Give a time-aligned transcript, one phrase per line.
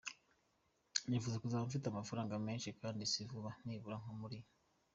[1.07, 4.37] Nifuza kuzaba mfite amafaranga menshi kandi si vuba, nibura nko muri”.